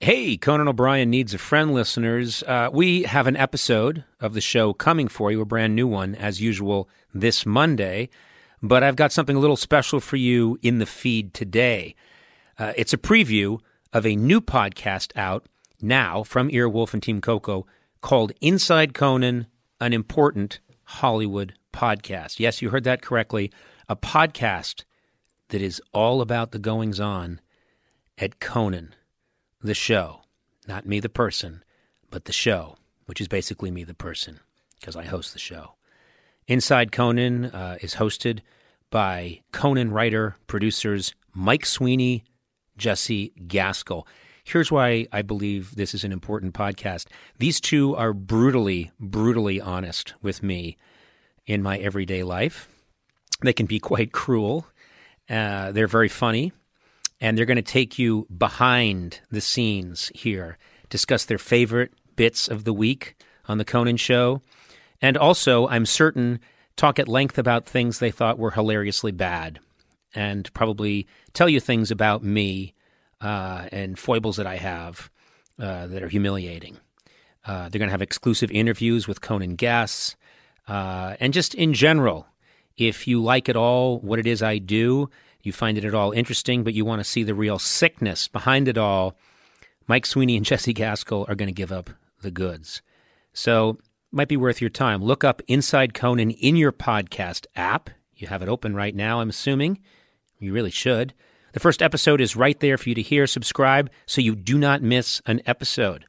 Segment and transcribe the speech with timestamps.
[0.00, 2.42] Hey, Conan O'Brien Needs a Friend listeners.
[2.42, 6.16] Uh, we have an episode of the show coming for you, a brand new one,
[6.16, 8.10] as usual, this Monday.
[8.60, 11.94] But I've got something a little special for you in the feed today.
[12.58, 13.60] Uh, it's a preview
[13.92, 15.46] of a new podcast out
[15.80, 17.64] now from Earwolf and Team Coco
[18.00, 19.46] called Inside Conan,
[19.80, 22.40] an important Hollywood podcast.
[22.40, 23.52] Yes, you heard that correctly.
[23.88, 24.82] A podcast
[25.50, 27.40] that is all about the goings on
[28.18, 28.94] at Conan
[29.64, 30.20] the show,
[30.68, 31.64] not me the person,
[32.10, 32.76] but the show,
[33.06, 34.40] which is basically me the person
[34.78, 35.72] because I host the show.
[36.46, 38.40] Inside Conan uh, is hosted
[38.90, 42.24] by Conan writer producers Mike Sweeney,
[42.76, 44.06] Jessie Gaskell.
[44.44, 47.06] Here's why I believe this is an important podcast.
[47.38, 50.76] These two are brutally, brutally honest with me
[51.46, 52.68] in my everyday life.
[53.42, 54.66] They can be quite cruel.
[55.30, 56.52] Uh, they're very funny
[57.24, 60.58] and they're going to take you behind the scenes here,
[60.90, 63.16] discuss their favorite bits of the week
[63.48, 64.42] on the Conan show,
[65.00, 66.38] and also, I'm certain,
[66.76, 69.58] talk at length about things they thought were hilariously bad,
[70.14, 72.74] and probably tell you things about me
[73.22, 75.10] uh, and foibles that I have
[75.58, 76.76] uh, that are humiliating.
[77.46, 80.14] Uh, they're going to have exclusive interviews with Conan guests,
[80.68, 82.26] uh, and just in general,
[82.76, 85.08] if you like it all, what it is I do,
[85.44, 88.68] you find it at all interesting, but you want to see the real sickness behind
[88.68, 89.16] it all,
[89.86, 91.90] Mike Sweeney and Jessie Gaskell are going to give up
[92.22, 92.82] the goods.
[93.32, 93.78] So,
[94.10, 95.02] might be worth your time.
[95.02, 97.90] Look up Inside Conan in your podcast app.
[98.14, 99.80] You have it open right now, I'm assuming.
[100.38, 101.14] You really should.
[101.52, 103.26] The first episode is right there for you to hear.
[103.26, 106.06] Subscribe so you do not miss an episode.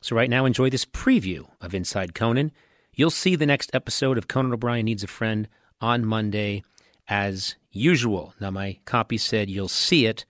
[0.00, 2.52] So, right now, enjoy this preview of Inside Conan.
[2.92, 5.48] You'll see the next episode of Conan O'Brien Needs a Friend
[5.80, 6.62] on Monday
[7.10, 8.32] as usual.
[8.40, 10.24] Now, my copy said you'll see it,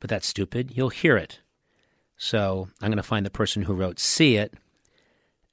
[0.00, 0.72] but that's stupid.
[0.74, 1.40] You'll hear it.
[2.16, 4.54] So I'm going to find the person who wrote see it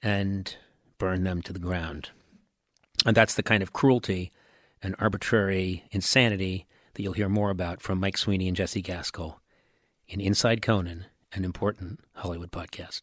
[0.02, 0.56] and
[1.00, 2.12] burn them to the ground.
[3.06, 4.32] And that's the kind of cruelty
[4.83, 9.42] and arbitrary insanity that you'll hear more about from Mike Sweeney and Jessie Gaskell
[10.08, 13.02] in Inside Conan, an important Hollywood podcast.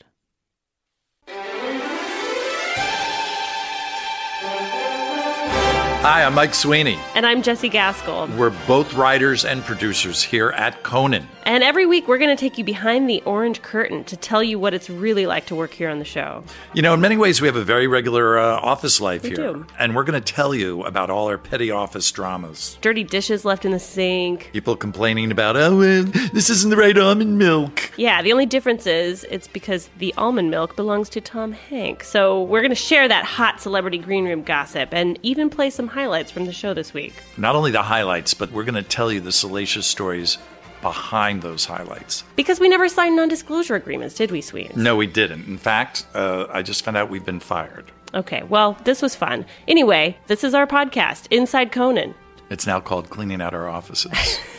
[6.02, 6.96] Hi, I'm Mike Sweeney.
[7.16, 8.28] And I'm Jessie Gaskell.
[8.38, 11.26] We're both writers and producers here at Conan.
[11.42, 14.58] And every week we're going to take you behind the orange curtain to tell you
[14.60, 16.44] what it's really like to work here on the show.
[16.72, 19.36] You know, in many ways, we have a very regular uh, office life We here.
[19.38, 19.66] do.
[19.78, 22.78] And we're going to tell you about all our petty office dramas.
[22.80, 24.50] Dirty dishes left in the sink.
[24.52, 27.90] People complaining about, oh, well, this isn't the right almond milk.
[27.96, 32.08] Yeah, the only difference is it's because the almond milk belongs to Tom Hanks.
[32.08, 35.87] So we're going to share that hot celebrity green room gossip and even play some
[35.88, 37.14] highlights from the show this week.
[37.36, 40.38] Not only the highlights, but we're going to tell you the salacious stories
[40.82, 42.22] behind those highlights.
[42.36, 44.76] Because we never signed non disclosure agreements, did we, Sweet?
[44.76, 45.46] No, we didn't.
[45.48, 47.90] In fact, uh, I just found out we've been fired.
[48.14, 49.44] Okay, well, this was fun.
[49.66, 52.14] Anyway, this is our podcast, Inside Conan.
[52.48, 54.38] It's now called cleaning out our offices.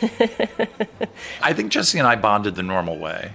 [1.42, 3.32] I think Jessie and I bonded the normal way.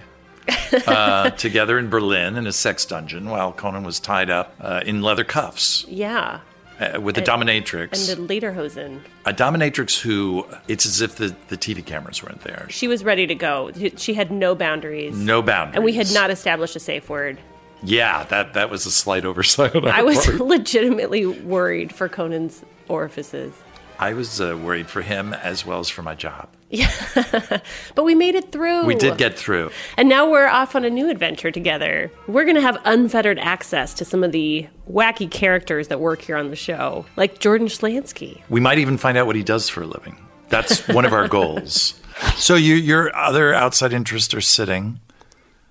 [0.86, 5.02] uh, together in Berlin in a sex dungeon while Conan was tied up uh, in
[5.02, 6.40] leather cuffs Yeah.
[6.80, 8.10] Uh, with a dominatrix.
[8.10, 9.00] And the Lederhosen.
[9.24, 12.66] a dominatrix who, it's as if the, the TV cameras weren't there.
[12.68, 13.70] She was ready to go.
[13.96, 15.16] She had no boundaries.
[15.16, 15.76] No boundaries.
[15.76, 17.38] And we had not established a safe word.
[17.82, 20.40] Yeah, that, that was a slight oversight I was part.
[20.40, 23.52] legitimately worried for Conan's orifices.
[23.98, 26.48] I was uh, worried for him as well as for my job.
[26.68, 26.90] Yeah,
[27.94, 28.86] But we made it through.
[28.86, 29.70] We did get through.
[29.96, 32.10] And now we're off on a new adventure together.
[32.26, 36.36] We're going to have unfettered access to some of the wacky characters that work here
[36.36, 38.42] on the show, like Jordan Schlansky.
[38.48, 40.16] We might even find out what he does for a living.
[40.48, 41.94] That's one of our goals.
[42.36, 45.00] So you, your other outside interests are sitting.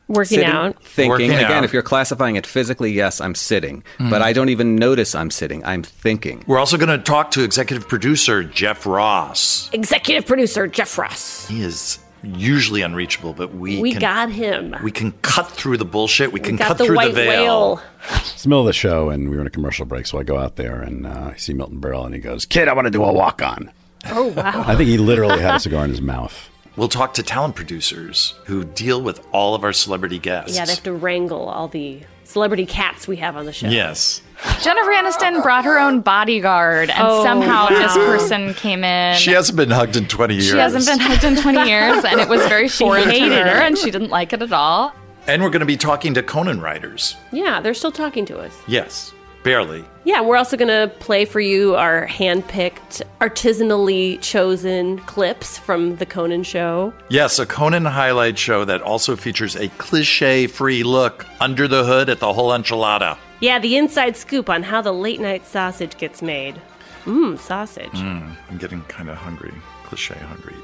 [0.08, 0.84] Working Sitting, out.
[0.84, 1.10] thinking.
[1.10, 1.64] Working Again, out.
[1.64, 3.84] if you're classifying it physically, yes, I'm sitting.
[4.00, 5.66] But I don't even notice I'm sitting.
[5.66, 6.44] I'm thinking.
[6.46, 9.70] We're also going to talk to executive producer Jeff Ross.
[9.74, 11.48] Executive producer Jeff Ross.
[11.48, 14.76] He is usually unreachable, but we We can, got him.
[14.84, 16.32] we can cut through the bullshit.
[16.32, 17.76] We can got cut the through white the veil.
[17.78, 17.82] whale.
[18.12, 20.06] It's the middle of the show, and we were in a commercial break.
[20.06, 22.68] So I go out there and uh, I see Milton Berle, and he goes, "Kid,
[22.68, 23.72] I want to do a walk on."
[24.12, 24.64] Oh, wow.
[24.68, 26.50] I think he literally had a cigar in his mouth.
[26.78, 30.56] We'll talk to talent producers who deal with all of our celebrity guests.
[30.56, 33.68] yeah, they have to wrangle all the celebrity cats we have on the show.
[33.68, 34.22] Yes.
[34.62, 37.80] Jennifer Aniston brought her own bodyguard, and Oh, somehow wow.
[37.80, 39.16] this person came in.
[39.16, 40.50] She hasn't been hugged in 20 years.
[40.50, 43.48] She hasn't been hugged in 20 years, and it was very foreign to hated her,
[43.58, 43.64] it.
[43.64, 44.94] and she didn't like it at all.
[45.28, 47.16] And we're going to be talking to Conan writers.
[47.32, 48.54] Yeah, they're still talking to us.
[48.68, 49.14] Yes.
[49.46, 49.86] Barely.
[50.06, 56.06] Yeah, we're also going to play for you our hand-picked, artisanally chosen clips from the
[56.06, 56.92] Conan show.
[57.10, 62.10] Yes, a Conan highlight show that also features a cliche free look under the hood
[62.10, 63.20] at the whole enchilada.
[63.40, 66.60] Yeah, the inside scoop on how the late-night sausage gets made.
[67.06, 67.92] Mmm, sausage.
[67.92, 69.54] Mm, I'm getting kind of hungry,
[69.84, 70.56] cliche hungry.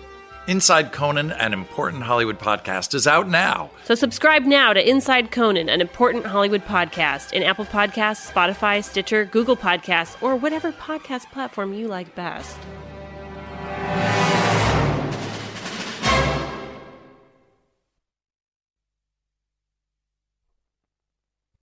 [0.47, 3.69] Inside Conan, an important Hollywood podcast, is out now.
[3.83, 9.25] So subscribe now to Inside Conan, an important Hollywood podcast, in Apple Podcasts, Spotify, Stitcher,
[9.25, 12.57] Google Podcasts, or whatever podcast platform you like best.